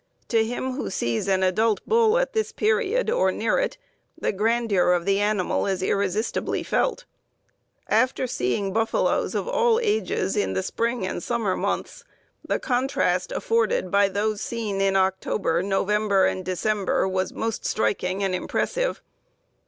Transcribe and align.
To 0.29 0.43
him 0.43 0.71
who 0.71 0.89
sees 0.89 1.27
an 1.27 1.43
adult 1.43 1.79
bull 1.85 2.17
at 2.17 2.33
this 2.33 2.51
period, 2.51 3.07
or 3.07 3.31
near 3.31 3.59
it, 3.59 3.77
the 4.19 4.31
grandeur 4.31 4.93
of 4.93 5.05
the 5.05 5.19
animal 5.19 5.67
is 5.67 5.83
irresistibly 5.83 6.63
felt. 6.63 7.05
After 7.87 8.25
seeing 8.25 8.73
buffaloes 8.73 9.35
of 9.35 9.47
all 9.47 9.79
ages 9.79 10.35
in 10.35 10.53
the 10.53 10.63
spring 10.63 11.05
and 11.05 11.21
summer 11.21 11.55
months 11.55 12.03
the 12.43 12.57
contrast 12.57 13.31
afforded 13.31 13.91
by 13.91 14.09
those 14.09 14.41
seen 14.41 14.81
in 14.81 14.95
October, 14.95 15.61
November, 15.61 16.25
and 16.25 16.43
December 16.43 17.07
was 17.07 17.31
most 17.31 17.63
striking 17.63 18.23
and 18.23 18.33
impressive. 18.33 19.03